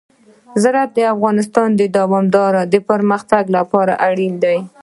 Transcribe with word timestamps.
زراعت 0.61 0.91
د 0.95 0.99
افغانستان 1.15 1.69
د 1.75 1.81
دوامداره 1.97 2.63
پرمختګ 2.89 3.43
لپاره 3.57 3.93
اړین 4.09 4.33
دي. 4.43 4.57